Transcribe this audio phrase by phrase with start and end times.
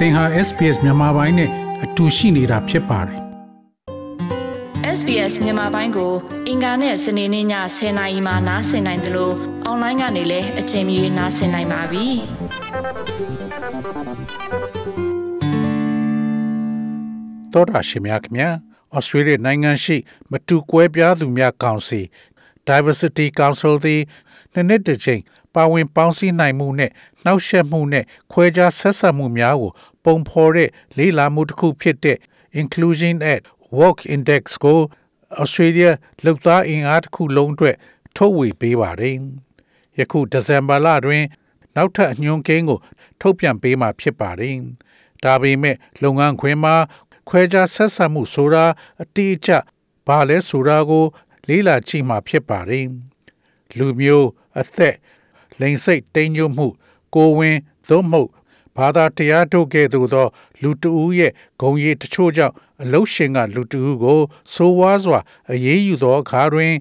[0.00, 1.50] သင်ဟာ SPS မြန်မာပိုင်းနဲ့
[1.84, 3.20] အတူရှိနေတာဖြစ်ပါတယ်
[4.98, 6.12] SBS မြန်မာပိုင်းကို
[6.48, 7.46] အင်ကာနဲ့စနေနေ့ည
[7.76, 9.34] 10:00နာရီမှနားဆင်နိုင်တယ်လို့
[9.64, 12.06] အွန်လိုင်းကနေလည်းအချိန်မီနားဆင်နိုင်ပါပြီ။
[17.52, 18.50] သောတာရှင်များခင်ဗျာ
[18.94, 19.96] ဩစတြေးလျနိုင်ငံရှိ
[20.30, 22.00] မတူကွဲပြားသူများကောင်စီ
[22.68, 24.00] Diversity Council သည်
[24.52, 25.20] နှစ်နှစ်တစ်ချိန်
[25.54, 26.90] ပါဝင်ပေါင်းစည်းနိုင်မှုနဲ့
[27.24, 29.72] နှောက်ယှက်မှုနဲ့ခွဲခြားဆက်ဆံမှုများကို
[30.04, 30.68] ပုံဖော်တဲ့
[30.98, 32.18] လေးလာမှုတစ်ခုဖြစ်တဲ့
[32.60, 33.40] Inclusion at
[33.78, 34.80] Work Index ကို
[35.42, 35.90] Australia
[36.24, 37.76] လောက်သားအင်အားတစ်ခုလုံးအတွက်
[38.16, 39.16] ထုတ်ဝေပေးပါတယ်။
[39.98, 41.24] ယခုဒီဇင်ဘာလတွင်
[41.76, 42.78] နောက်ထပ်အညွှန်းကိန်းကို
[43.20, 44.54] ထုတ်ပြန်ပေးမှာဖြစ်ပါတယ်။
[45.24, 46.74] ဒါပေမဲ့လုပ်ငန်းခွင်မှာ
[47.28, 48.64] ခွဲခြားဆက်ဆံမှုဆိုတာ
[49.02, 49.50] အတိအကျ
[50.06, 51.04] ဘာလဲဆိုတာကို
[51.48, 52.86] လေးလာကြည့်မှာဖြစ်ပါတယ်။
[53.76, 54.28] လူမျိုး
[54.58, 54.96] အသက်
[55.60, 56.66] လိင်စိတ်တိမ်ညွတ်မှု
[57.14, 57.56] ကိုဝင်
[57.88, 58.30] သို့မဟုတ်
[58.76, 60.26] ဘာသာတရားတို့ကဲ့သို့သော
[60.62, 64.20] လူတဦးရဲ့ဂုံရည်တချို့ကြောင့်အလုရှင်ကလူတဦးကို
[64.54, 65.20] ဆိုးဝါးစွာ
[65.52, 66.72] အရေးယူသောအခါတွင်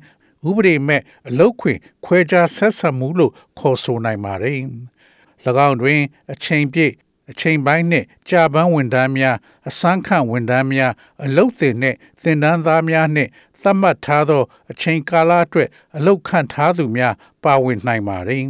[0.47, 4.59] ဥပဒေမဲ့အလုခွင်ခွဲခြားဆက်ဆံမှုလို့ခေါ်ဆိုနိုင်ပါတယ်။၎
[5.67, 5.99] င်းတွင်
[6.31, 6.93] အချိန်ပြည့်
[7.29, 10.91] အချိန်ပိုင်းနှင့်ကြာပန်းဝန်ထမ်းများအစမ်းခန့်ဝန်ထမ်းများ
[11.23, 13.29] အလုတ်တင်နှင့်သင်တန်းသားများနှင့်
[13.61, 18.43] သတ်မှတ်ထားသော အချိန်ကာလအတွက်အလုတ်ခန့်ထားသူများပါဝင်နိုင်ပါတယ်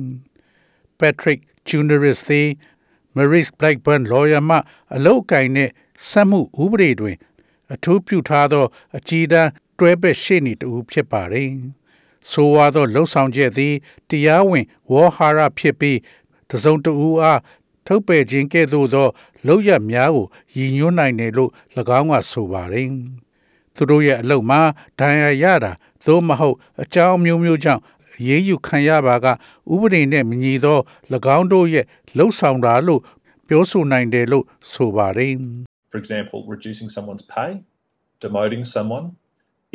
[1.00, 2.48] ။Patrick Juniorist သည်
[3.16, 4.58] Maurice Blackburn lawyer မှ
[4.96, 5.72] အလုတ်ကင်နှင့်
[6.10, 7.18] ဆက်မှုဥပဒေတွင်
[7.74, 8.66] အထူးပြုထားသော
[8.98, 11.50] အကြီးတန်းတွဲဘက်ရှေ့နေတူဖြစ်ပါတယ်။
[12.32, 13.74] ဆိုဝါသောလှုပ်ဆောင်ချက်သည်
[14.10, 16.00] တရားဝင်ဝေါ်ဟာရဖြစ်ပြီး
[16.50, 17.40] တစုံတဦးအား
[17.86, 19.08] ထုတ်ပယ်ခြင်းကဲ့သို့သော
[19.48, 21.52] လောက်ရများကိုရည်ညွှန်းနိုင်တယ်လို့၎
[22.00, 22.88] င်းကဆိုပါတယ်။
[23.76, 24.60] သူတို့ရဲ့အလုပ်မှာ
[25.00, 25.72] ဒဏ်ရာရတာ
[26.06, 27.82] သို့မဟုတ်အကြောင်းမျိုးမျိုးကြောင့်
[28.28, 29.26] ရေးယူခံရပါက
[29.74, 30.80] ဥပဒေနဲ့မညီသော၎
[31.38, 31.86] င်းတို့ရဲ့
[32.19, 33.01] လှုပ်ဆောင်တာလို့
[33.49, 35.33] ပြောဆိုနိုင်တယ်လို့ဆိုပါတယ်။
[35.93, 37.51] For example, reducing someone's pay,
[38.25, 39.07] demoting someone,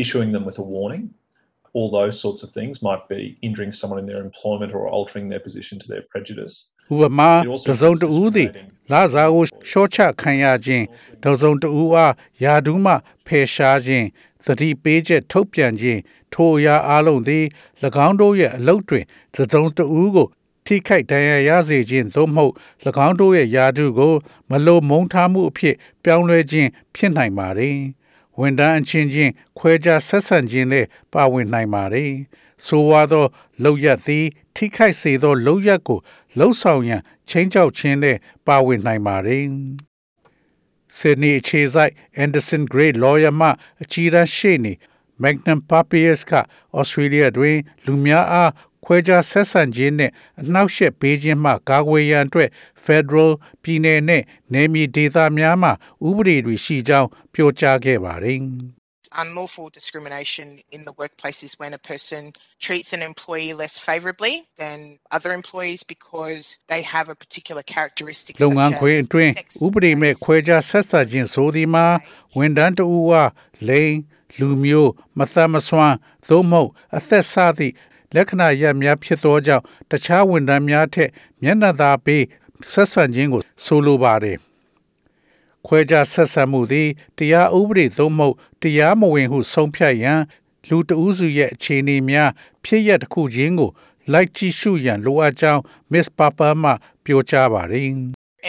[0.04, 1.04] issuing them with a warning,
[1.78, 5.44] all those sorts of things might be injuring someone in their employment or altering their
[5.48, 6.56] position to their prejudice.
[6.94, 7.30] ဥပမာ
[7.70, 8.50] တစုံတဦးသည်
[8.92, 10.86] လာစားကိုရှော့ချခံရခြင်း
[11.24, 12.14] တစုံတဦးအား
[12.44, 12.94] ယာဒူးမှ
[13.26, 14.08] ဖယ်ရှားခြင်း
[14.46, 16.00] သတိပေးချက်ထုတ်ပြန်ခြင်း
[16.34, 17.46] ထိုအရာအလုံးသည်၎
[18.08, 19.06] င်းတို့ရဲ့အလုပ်တွင်
[19.36, 20.28] တစုံတဦးကို
[20.66, 22.54] ထိခိုက်ဒဏ်ရာရစေခြင်းသို့မဟုတ်၎
[23.08, 24.14] င်းတို့ရဲ့ယာဒူးကို
[24.50, 27.70] မလိုမုန်းထားမှုအဖြစ် ပြောင်းလဲခြင်းဖြစ်နိုင်ပါ रे
[28.40, 32.06] ဝန်တန်းအချင်းချင်းခွဲခြားဆက်ဆံခြင်းနဲ့ပါဝင်နိုင်ပါ रे
[32.66, 33.26] ဆိုဝါသော
[33.64, 36.00] လောက်ရသည် ထိခိုက်စေသောလောက်ရကို
[36.38, 38.18] လှုပ်ဆောင်ရန်ချင်းချောက်ခြင်းနဲ့
[38.48, 39.38] ပါဝင်နိုင်ပါ रे
[40.98, 43.50] ဆစ်နီအခြေဆိုင် Anderson Gray Lawyer မှ
[43.82, 44.74] အကြီးအကဲရှေ့နေ
[45.24, 46.32] Magnum Papias က
[46.80, 48.52] Australia တွင် လူများအား
[48.85, 52.49] ခွဲခြားဆက်ဆံခြင်းနဲ့အနှောက်အယှက်ပေးခြင်းမှကာကွယ်ရန်အတွက်
[52.85, 53.31] Federal
[53.63, 54.23] ပြည်내နဲ့
[54.53, 55.71] နယ်မြေဒေသများမှ
[56.09, 58.41] ဥပဒေတွေရှိကြောင်းပြောကြားခဲ့ပါတယ်။
[59.23, 64.99] unlawful discrimination in the workplace is when a person treats an employee less favorably than
[65.11, 69.33] other employees because they have a particular characteristic လုပ်ငန်းခွင်အတွင်း
[69.65, 71.87] ဥပဒေမဲ့ခွဲခြားဆက်ဆံခြင်းဆိုသည်မှာ
[72.37, 73.31] ဝန်ထမ်းတဦးအား
[73.69, 73.95] လိင်
[74.39, 75.97] လူမျိုးမသက်မစွမ်း
[76.29, 77.75] သို့မဟုတ်အသက်စသည့်
[78.15, 81.11] လက္ခဏာရပ်များဖြစ်သောကြောင့်တခြားဝန်ထမ်းများထက်
[81.43, 82.25] မျက်နှာသာပေး
[82.71, 84.39] ဆက်ဆံခြင်းကို ဆိုလိုပါတယ်
[85.67, 86.89] ခွဲခြားဆက်ဆံမှုသည်
[87.19, 90.21] တရားဥပဒေသို့မဟုတ်တရားမဝင်ဟုဆုံးဖြတ်ရန်
[90.69, 92.31] လူတဦးစုရဲ့အခြေအနေများ
[92.65, 93.71] ဖြစ်ရတစ်ခုချင်းကို
[94.13, 96.73] လိုက်ကြည့်ရှုရန်လိုအပ်ကြောင်း Miss Papa မှ
[97.05, 97.89] ပြောကြားပါတယ်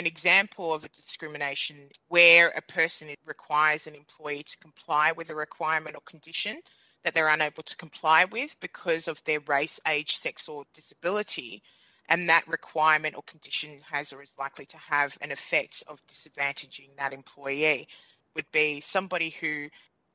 [0.02, 1.78] an example of a discrimination
[2.16, 6.56] where a person requires an employee to comply with a requirement or condition
[7.05, 11.62] that they're unable to comply with because of their race, age, sex, or disability.
[12.09, 16.91] And that requirement or condition has or is likely to have an effect of disadvantaging
[16.99, 17.87] that employee
[18.34, 19.69] would be somebody who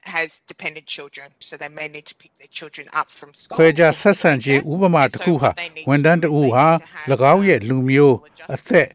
[0.08, 3.58] has dependent children, so they may need to pick their children up from school.
[3.58, 5.50] ခွဲခြားဆက်ဆံခြင်းဥပမာတစ်ခုဟာ
[5.90, 6.68] ဝန်ထမ်းတဦးဟာ၎
[7.34, 8.18] င်းရဲ့လူမျိုး
[8.54, 8.88] အသက်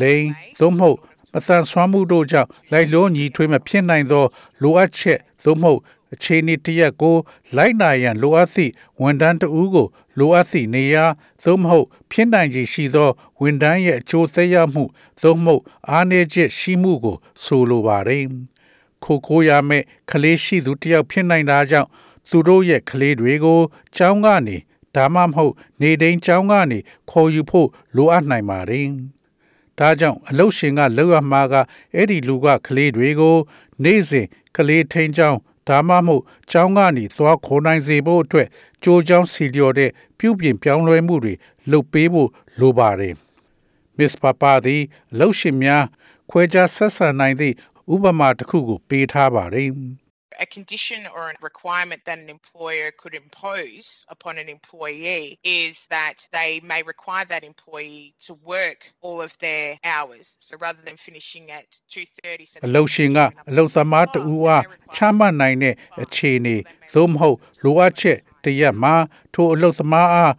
[0.00, 0.24] လိင်
[0.60, 0.98] သို့မဟုတ်
[1.34, 4.24] မသန်စွမ်းမှုတို့ကြောင့်လိုက်လို့ညီထွေးမဖြစ်နိုင်သော
[4.62, 5.80] လိုအပ်ချက်သို့မဟုတ်
[6.13, 7.17] အခြေအနေတစ်ရပ်ကို
[7.55, 8.71] လိုက်နာရန်လိုအပ်သည့်
[9.01, 9.87] ဝန်ထမ်းတဦးကို
[10.19, 11.05] လိုအပ်သည့်နေရာ
[11.43, 13.09] သို့မဟုတ် ဖြစ်နိုင်ခြေရှိသော
[13.41, 14.83] ဝန်ထမ်းရဲ့အကျိုးသက်ရောက်မှု
[15.21, 18.25] သို့မဟုတ်အားနည်းချက်ရှိမှုကို ဆိုလိုပါတယ်။
[19.03, 21.89] ခိုကိုရမဲ့ကလေးရှိသူတယောက်ဖြစ်နိုင်တာကြောင့်
[22.29, 23.61] သူတို့ရဲ့ကလေးတွေကို
[23.95, 24.57] ကျောင်းကနေ
[24.95, 26.79] ဒါမှမဟုတ်နေတိုင်းကျောင်းကနေ
[27.09, 28.87] ခေါ်ယူဖို့လိုအပ်နိုင်ပါတယ်။
[29.79, 31.53] ဒါကြောင့်အလုတ်ရှင်ကလောက်ရမှာက
[31.95, 33.37] အဲ့ဒီလူကကလေးတွေကို
[33.83, 34.27] နေ့စဉ်
[34.57, 38.47] ကလေးထိန်ချောင်း ဒါမှမဟုတ်ကျောင်းကနေသွားခေါ်နိုင်စေဖို့အတွက်
[38.83, 39.89] ကြိုးချောင်းစီလျော်တဲ့
[40.19, 41.33] ပြုပြင်ပြောင်းလဲမှုတွေ
[41.71, 42.29] လုပ်ပေးဖို့
[42.59, 43.13] လိုပါတယ်။
[43.97, 44.81] Miss Papa သည်
[45.19, 45.83] လှုပ်ရှင်များ
[46.29, 47.55] ခွဲခြားဆက်ဆံနိုင်သည့်
[47.93, 49.69] ဥပမာတစ်ခုကိုပေးထားပါတယ်။
[50.39, 56.27] A condition or a requirement that an employer could impose upon an employee is that
[56.31, 60.35] they may require that employee to work all of their hours.
[60.39, 63.19] So rather than finishing at 2:30 so အလုတ်ရှင်က
[63.49, 64.63] အလုတ်သမားတဦးအား
[64.95, 66.55] ချမှတ်နိုင်တဲ့အခြေအနေ
[66.93, 68.95] သို့မဟုတ်လိုအပ်ချက်တရက်မှာ
[69.33, 70.33] ထိုအလုတ်သမားအား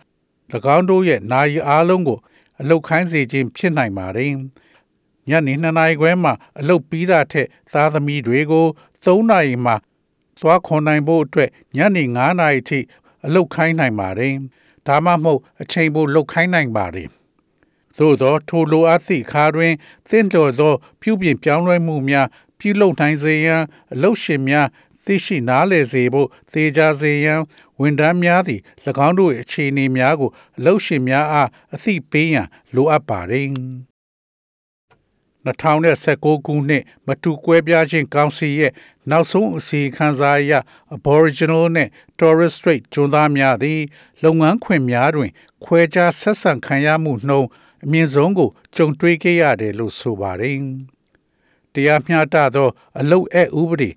[0.76, 2.18] ၎င်းတို့ရဲ့နာရီအားလုံးကို
[2.60, 4.32] အလုတ်ခိုင်းစေခြင်းဖြစ်နိုင်ပါတယ်။
[5.28, 8.66] ညနေ2နာရီခွဲမှာအလုတ်ပြီးတာထက်သားသမီးတွေကို
[9.04, 9.76] 3နာရီမှာ
[10.40, 12.78] သွားခွန်နိုင်ဖို့အတွက်ညနေ9နာရီထိ
[13.26, 14.32] အလုတ်ခိုင်းနိုင်ပါတယ်။
[14.86, 17.08] ဒါမှမဟုတ်အချိန်ပိုလုတ်ခိုင်းနိုင်ပါတယ်။
[17.98, 19.72] သို့သောထိုလိုအပ်သည့်အခါတွင်
[20.08, 22.26] သင့်တော်သော ပြုပြင်ပြောင်းလဲမှုများ
[22.58, 23.62] ပြုလုပ်နိုင်စေရန်
[23.92, 24.66] အလုတ်ရှင်များ
[25.04, 27.40] သိရှိနားလည်စေဖို့သေချာစေရန်
[27.80, 28.60] ဝန်ထမ်းများသည်၎
[29.06, 33.48] င်းတို့၏အခြေအနေများကိုအလုတ်ရှင်များအားအသိပေးရန်လိုအပ်ပါတယ်
[35.46, 38.72] 2019ခုနှစ်မတူကွဲပြားခြင်းကောင်စီရဲ့
[39.10, 40.52] နောက်ဆုံးအစီအခံစာအရ
[40.96, 41.88] Aboriginal နဲ့
[42.18, 43.80] Torres Strait ကျွန်းသားများသည်
[44.22, 45.30] လုပ်ငန်းခွင်များတွင်
[45.64, 47.48] ခွဲခြားဆက်ဆံခံရမှုနှုန်း
[47.84, 50.58] အမြင့်ဆုံးကိုကြုံတွေ့ခဲ့ရတယ်လို့ဆိုပါတယ်။
[51.72, 52.68] တရားမျှတသော
[53.00, 53.90] အလုပ်အပ်ဥပဒေ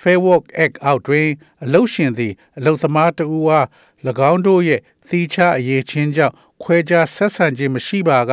[0.00, 1.28] Fair Work Act အောက်တွင်
[1.64, 3.66] အလုပ်ရှင်သည်အလုပ်သမားတဦးအား၎
[4.30, 8.32] င်းတို့ရဲ့သီးခြားအရေးချင်းကြောင့်ခွဲခြားဆက်ဆံခြင်းမရှိပါက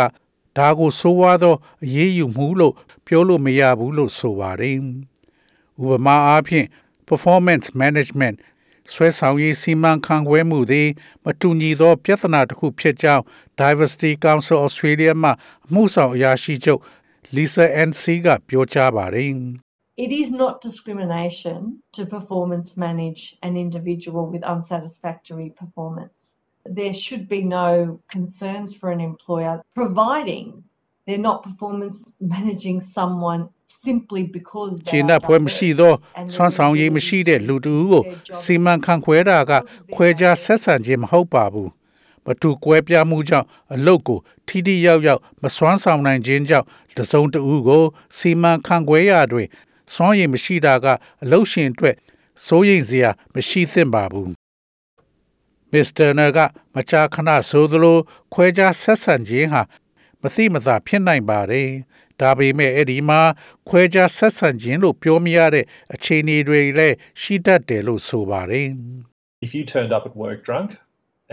[0.57, 1.55] ဒါကိုဆိုးဝါးသော
[1.85, 2.73] အရေးယူမှုလို့
[3.05, 4.77] ပြောလို့မရဘူးလို့ဆိုပါတယ်။
[5.81, 6.67] ဥပမာအားဖြင့်
[7.09, 8.37] performance management
[8.93, 10.89] ဆွဲဆောင်ရေးစီမံခန့်ခွဲမှုသည်
[11.23, 13.23] မတူညီသော ပြဿနာတစ်ခုဖြစ်ကြောင်း
[13.61, 15.31] Diversity Council Australia မှ
[15.67, 16.81] အမှုဆောင်အရာရှိချုပ်
[17.35, 19.31] Lisa NC ကပြောကြားပါတယ်။
[20.05, 21.59] It is not discrimination
[21.95, 26.14] to performance manage an individual with unsatisfactory performance.
[26.65, 30.63] There should be no concerns for an employer providing
[31.05, 35.93] they're not performance managing someone simply because ခြေနှက်ဖွဲမရှိသော
[36.33, 38.03] ဆွမ်းဆောင်ရည်မရှိတဲ့လူတဦးကို
[38.41, 39.51] စီမံခန့်ခွဲတာက
[39.93, 41.71] ခွဲခြားဆက်ဆံခြင်းမဟုတ်ပါဘူး
[42.25, 46.65] မတူကွဲပြားမှုကြောင့်အလုတ်ကိုထိထိရောက်ရောက်မစွမ်းဆောင်နိုင်ခြင်းကြောင့်
[46.97, 47.83] တစုံတဦးကို
[48.17, 49.47] စီမံခန့်ခွဲရာတွင်
[49.93, 50.85] စွမ်းရည်မရှိတာက
[51.23, 51.95] အလုတ်ရှင်အတွက်
[52.45, 54.44] စိုးရိမ်စရာမရှိသင့်ပါဘူး
[55.75, 56.39] မစ္စတာနာက
[56.75, 57.97] မကြာခဏဆိုသလို
[58.33, 59.61] ခွဲခြားဆက်ဆံခြင်းဟာ
[60.21, 61.69] မသိမသာဖြစ်နိုင်ပါတယ်
[62.21, 63.21] ဒါပေမဲ့အဲ့ဒီမှာ
[63.69, 68.69] ခွဲခြားဆက်ဆံခြင်းလို့ပြောမရတဲ့အခြေအနေတွေလည်းရှိတတ်တယ်လို့ဆိုပါတယ်
[69.45, 70.69] If you turned up at work drunk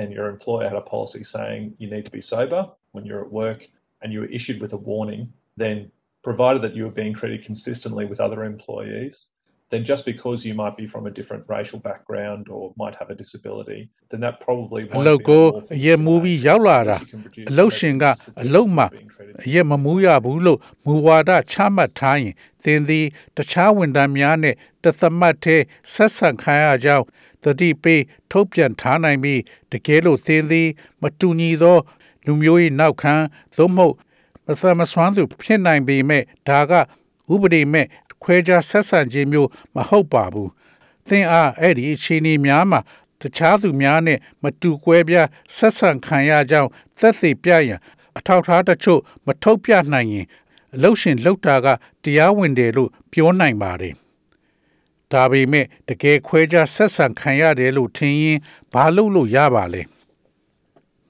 [0.00, 2.60] and your employer had a policy saying you need to be sober
[2.94, 3.60] when you're at work
[4.00, 5.22] and you were issued with a warning,
[5.56, 5.90] then
[6.22, 9.14] provided that you were being treated consistently with other employees,
[9.72, 13.16] then just because you might be from a different racial background or might have a
[13.22, 13.80] disability,
[14.10, 16.18] then that probably အ won't လုတ် be ကို unlawful အ for ရက် you မူ to
[16.22, 22.34] ပြီး make ရောက်လာတာ because you can produce အလုတ်ရှင်က evidence အလုတ်မှာ being treated အရက်မမူရဘူးလို့မူဝါဒချမှတ်ထားရင်
[22.64, 27.04] သင်သည်တခြားဝန်ထမ်းများနဲ့တသမတ်သေးဆက်ဆံခံရကြောင်း
[27.42, 29.40] တတိပေးထုတ်ပြန်ထားနိုင်ပြီး
[29.72, 30.68] တကယ်လို့သင်သည်
[31.02, 31.78] မတူညီသော
[32.26, 33.14] လူမျိုး၏နောက်ခံ
[33.56, 33.94] သို့မဟုတ်
[34.46, 36.72] မသမဆွမ်းသူဖြစ်နိုင်ပေမဲ့ဒါက
[37.32, 37.86] ဥပဒေမဲ့
[38.22, 40.50] ခွဲခြားဆက်ဆံခြင်းမျိုးမဟုတ်ပါဘူး
[41.08, 42.80] သင်အားအဲ့ဒီအခြေအနေများမှာ
[43.20, 47.80] တခြားသူများနဲ့မတူကွဲပြားဆက်ဆံခံရကြောင်းသက်သေပြရန်
[48.18, 50.26] အထောက်အထားတချို့မထုတ်ပြနိုင်ရင်
[50.74, 51.66] အလုတ်ရှင်လောက်တာက
[52.04, 53.94] တရားဝင်တယ်လို့ပြောနိုင်ပါတယ်။
[55.12, 58.38] ဒါပေမဲ့တကယ်ခွဲခြားဆက်ဆံခံရတယ်လို့ထင်ရင်
[58.72, 59.82] ဘာလုပ်လို့ရပါလဲ။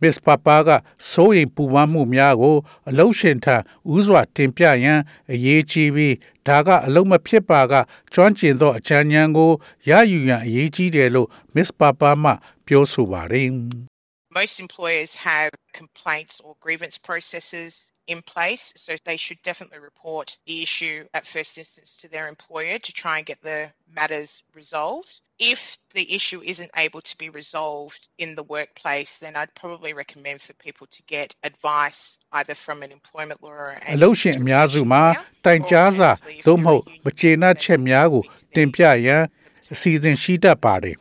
[0.03, 0.69] Miss Papa က
[1.11, 2.57] စိုးရိမ်ပူပန်မှုများကို
[2.89, 3.57] အလုတ်ရှင်ထံ
[3.95, 5.01] ဥစွာတင်ပြရန်
[5.33, 6.15] အရေးကြီးပြီး
[6.47, 7.73] ဒါကအလုံးမဖြစ်ပါက
[8.13, 9.51] ကျွမ်းကျင်သောအချမ်းဉာဏ်ကို
[9.89, 12.33] ရယူရန်အရေးကြီးတယ်လို့ Miss Papa မှ
[12.67, 13.49] ပြောဆိုပါတယ်။
[14.32, 20.62] Most employers have complaints or grievance processes in place, so they should definitely report the
[20.62, 25.22] issue at first instance to their employer to try and get the matters resolved.
[25.40, 30.42] If the issue isn't able to be resolved in the workplace, then I'd probably recommend
[30.42, 35.04] for people to get advice either from an employment lawyer or အလုပ်ရှင်အများစုမှာ
[35.46, 36.10] တိုင်ကြားစာ
[36.48, 38.24] သို့မဟုတ်မကျေနပ်ချက်များကို
[38.56, 39.24] တင်ပြရန်
[39.74, 40.96] အစီအစဉ်ရှိတတ်ပါတယ်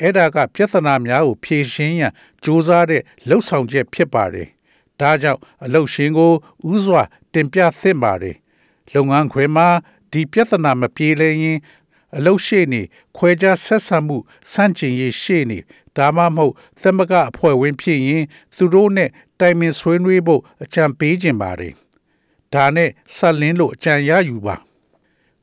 [0.00, 4.48] အဲ့ဒါကပြဿနာများကိုဖြေရှင်းရန်စ조사တဲ့လှုပ်ဆောင်ချက်ဖြစ်ပါတယ်။
[5.00, 6.32] ဒါကြောင့်အလုပ်ရှင်ကို
[6.72, 7.02] ဥစွာ
[7.32, 8.36] တင်ပြသင့်ပါတယ်။
[8.94, 9.68] လုပ်ငန်းခွင်မှာ
[10.12, 11.58] ဒီပြဿနာမပြေလည်ရင်
[12.16, 12.82] အလုပ်ရှိနေ
[13.16, 14.16] ခွဲခြားဆက်ဆံမှု
[14.52, 15.58] စန့်ကျင်ရေးရှိနေ
[15.96, 18.24] ဒါမှမဟုတ်သမဂအဖွဲ့ဝင်ဖြစ်ရင်
[18.56, 21.74] သူတို့နဲ့တိုင်ပင်ဆွေးနွေးဖို့အကြံပေးခြင်းပါတယ်။
[22.54, 24.56] ဒါနဲ့ဆက်လင်းလို့အကြံရယူပါ။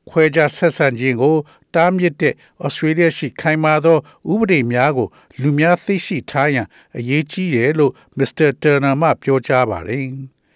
[0.08, 1.36] ခွဲခြားဆက်ဆံခြင်းကို
[1.74, 2.34] တားမြစ်တဲ့
[2.64, 3.98] ဩစတြေးလျရှိခိုင်မာသော
[4.32, 5.08] ဥပဒေများကို
[5.40, 10.04] လူများသိရှိထားရန်အရေးကြီးတယ်လို့မစ္စတာတာနာမှပြောကြားပါတယ်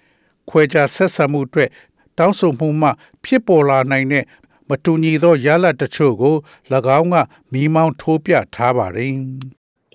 [0.48, 1.70] ။ခွဲခြားဆက်ဆံမှုအတွက်
[2.18, 2.90] တတောင်းဆိုမှုမှ
[3.24, 4.24] ဖြစ်ပေါ်လာနိုင်တဲ့
[4.68, 6.36] မတူညီသောရလဒ်တချို့ကို၎
[6.98, 7.16] င်းက
[7.52, 9.14] မိမောင်းထိုးပြထားပါတယ်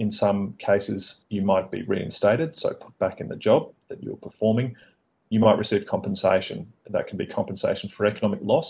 [0.05, 1.01] In some cases,
[1.35, 4.67] you might be reinstated, so put back in the job that you're performing.
[5.33, 6.57] You might receive compensation.
[6.95, 8.69] That can be compensation for economic loss,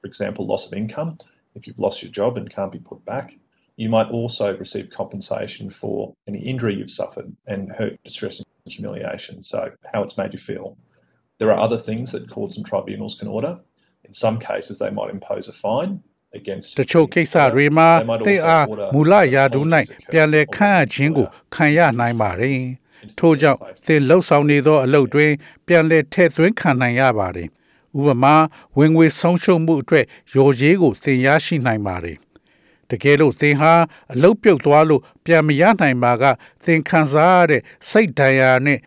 [0.00, 1.10] for example, loss of income
[1.55, 3.27] if you've lost your job and can't be put back.
[3.75, 9.41] You might also receive compensation for any injury you've suffered and hurt, distress, and humiliation.
[9.41, 9.59] So,
[9.91, 10.77] how it's made you feel.
[11.39, 13.59] There are other things that courts and tribunals can order.
[14.05, 15.93] In some cases, they might impose a fine
[16.39, 19.65] against တချို့ကိစ္စတွေမှာ They might သိ also အား order မူလရာထူး၌
[20.11, 22.59] ပြန်လည်ခန့်အပ်ခြင်းကိုခံရနိုင်ပါတယ်။
[23.19, 25.31] ထို့ကြောင့်သင်လှုပ်ဆောင်နေသောအလုပ်တွင်
[25.67, 27.47] ပြန်လည်ထည့်သွင်းခံနိုင်ရပါတယ်။
[27.96, 28.34] ဥပမာ
[28.78, 30.04] ဝင်ငွေဆုံးရှုံးမှုအတွက်
[30.34, 32.16] ရော်ရေးကိုသင်ရရှိနိုင်ပါတယ်။
[32.90, 33.72] တကယ်လို့သင်ဟာ
[34.12, 36.24] အလုပ်ပြုတ်သွားလို့ပြန်မရနိုင်ပါက
[36.64, 38.78] သင်ခံစားရတဲ့စိတ်ဒဏ်ရာနဲ့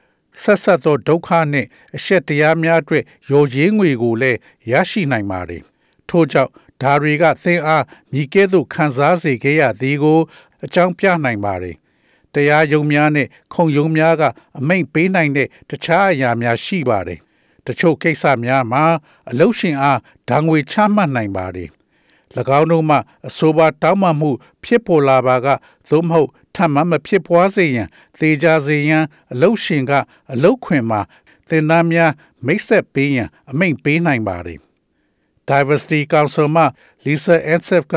[0.41, 1.65] ဆက်ဆက်သောဒုက္ခနဲ့
[1.95, 4.39] အရှက်တရားများအတွက်ရော်ရေးငွေကိုလည်း
[4.71, 5.61] ရရှိနိုင်ပါတယ်။
[6.09, 10.19] ထို့ကြောင့်ဒါတွေကသင်အားမိကဲ့သို့ခံစားစေခဲ့ရသည်ကို
[10.65, 11.75] အကြောင်းပြနိုင်ပါတယ်။
[12.33, 14.23] တရားယုံများနဲ့ခုံယုံများက
[14.59, 17.19] အမိန့်ပေးနိုင်တဲ့တခြားအရာများရှိပါတယ်။
[17.65, 18.83] တချို့ကိစ္စများမှာ
[19.29, 19.99] အလုရှင်အား
[20.29, 21.69] ဓာငွေချမှတ်နိုင်ပါတယ်။၎
[22.59, 24.29] င်းတို့မှအဆိုပါတောင်းပန်မှု
[24.63, 25.47] ဖြစ်ပေါ်လာပါက
[25.89, 27.87] သို့မဟုတ်ထပ်မံမဖြစ်ပွားစေရန်
[28.19, 29.03] သေချာစေရန်
[29.33, 29.91] အလုရှင်က
[30.33, 31.01] အလုခွင်မှာ
[31.49, 32.11] သင်သားများ
[32.45, 34.59] မိတ်ဆက်ပေးရန်အမိန့်ပေးနိုင်ပါတယ်။
[35.49, 36.63] Diversity Council မှ
[37.05, 37.95] Lisa Ensef က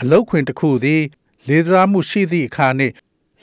[0.00, 1.02] အလုတ်ခွင်တစ်ခုသည်
[1.48, 2.94] လေးစားမှုရှိသည့်အခါနှင့်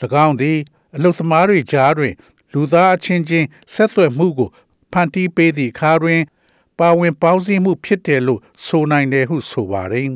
[0.25, 0.57] ၎င်းသည်
[0.95, 2.13] အလုသမားတွေကြားတွင်
[2.53, 4.49] လူသားအချင်းချင်းဆက်သွယ်မှုကို
[4.92, 6.20] ဖန်တီးပေးသည့်အခါတွင်
[6.78, 10.06] ပါဝင်ပေါင်းစည်းမှုဖြစ်တယ်လို့ဆိုနိုင်တယ်ဟုဆိုပါတယ်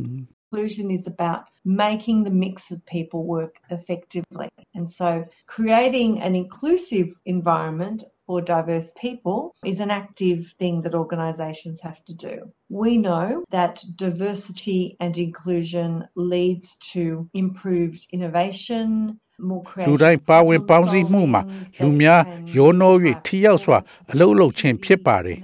[0.53, 4.49] Inclusion is about making the mix of people work effectively.
[4.75, 11.81] And so creating an inclusive environment for diverse people is an active thing that organisations
[11.81, 12.53] have to do.
[12.69, 20.70] We know that diversity and inclusion leads to improved innovation, more လူ creative တိုင်းပါဝင် problem
[20.70, 23.78] ပေါင်းစည်းမှုမှာ solving, လူများ that can ရောနှော၍ impact ထိရောက်စွာ
[24.12, 25.40] အလုပ်လုပ်ခြင်းဖြစ်ပါတယ်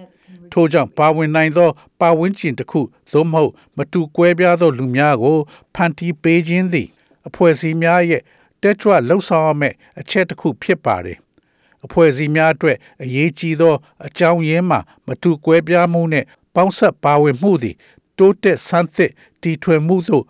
[0.51, 1.69] ထို့ကြောင့်ပါဝင်နိုင်သော
[2.01, 5.37] ပါဝင်ကျင်တစ်ခုသို့မဟုတ် မတူကွဲပြားသောလူများကို
[5.75, 6.87] ဖန်တီးပေးခြင်းသည်
[7.27, 8.21] အဖွဲ့အစည်းများရဲ့
[8.61, 11.17] တက်ကြွလှုပ်ဆောင်ရမယ့်အချက်တစ်ခုဖြစ်ပါတယ်
[11.85, 13.75] အဖွဲ့အစည်းများအတွက်အရေးကြီးသော
[14.05, 16.25] အကြောင်းရင်းမှာမတူကွဲပြားမှုနှင့်
[16.55, 17.75] ပေါင်းဆက်ပါဝင်မှုသည်
[18.17, 19.11] တိုးတက်ဆန်းသစ်
[19.41, 20.23] တည်ထွင်မှုသို့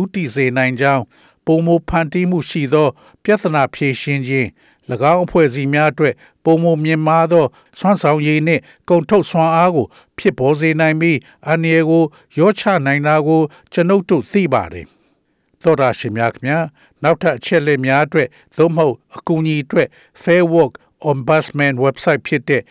[0.00, 1.02] ဥတီစေနိုင်ကြောင်း
[1.46, 2.88] ပုံမဖန်တီးမှုရှိသော
[3.24, 4.48] ပြဿနာဖြေရှင်းခြင်း၎
[5.12, 7.44] င်းအဖွဲ့အစည်းများအတွက်ပုံမမြင်မာသော
[7.78, 9.86] စွမ်းဆောင်ရည်နှင့်ကုန်ထုတ်စွမ်းအားကို
[10.18, 12.04] ဖြစ်ပေါ်စေနိုင်ပြီးအန္တရာယ်ကို
[12.38, 13.40] ရောချနိုင်တာကို
[13.72, 14.86] ကျွန်ုပ်တို့သိပါတယ်။
[15.62, 16.58] သောတာရှင်များခင်ဗျာ
[17.02, 19.88] နောက်ထပ်အချက်လက်များအတွက်သို့မဟုတ်အကူအညီအတွက်
[20.22, 20.72] Fair Work
[21.10, 22.62] Ombudsman website ဖြစ်တဲ့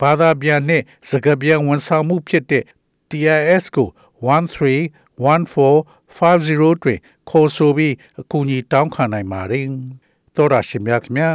[0.00, 2.64] ဘာသာပြန်နှင့်စကားပြန်ဝန်ဆောင်မှုဖြစ်တဲ့
[3.10, 3.88] TIS ကို
[4.26, 6.98] 131450တွင်
[7.30, 9.66] ခေါ်ဆိုပြီးအကူအညီတောင်းခံနိုင်ပါတယ်။
[10.36, 11.32] သောရရှိမြခင်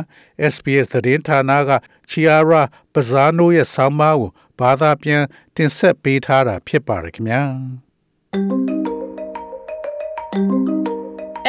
[0.53, 1.69] SBS သတင်းဌာနက
[2.09, 2.61] ချီယာရာ
[2.93, 5.23] ပဇာနိုရဲ့ဆောင်းပါးကိုဘာသာပြန်
[5.55, 7.41] တင်ဆက်ပေးထားတာဖြစ်ပါတယ်ခင်ဗျာ